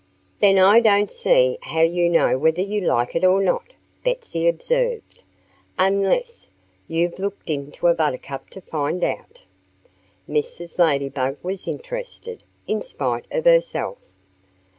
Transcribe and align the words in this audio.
"Then 0.39 0.57
I 0.57 0.79
don't 0.79 1.11
see 1.11 1.59
how 1.61 1.81
you 1.81 2.09
know 2.09 2.35
whether 2.35 2.63
you 2.63 2.81
like 2.81 3.15
it 3.15 3.23
or 3.23 3.39
not," 3.39 3.73
Betsy 4.03 4.47
observed, 4.47 5.21
"unless 5.77 6.49
you've 6.87 7.19
looked 7.19 7.51
into 7.51 7.85
a 7.85 7.93
buttercup 7.93 8.49
to 8.49 8.61
find 8.61 9.03
out." 9.03 9.43
Mrs. 10.27 10.79
Ladybug 10.79 11.37
was 11.43 11.67
interested, 11.67 12.41
in 12.65 12.81
spite 12.81 13.27
of 13.31 13.45
herself. 13.45 13.99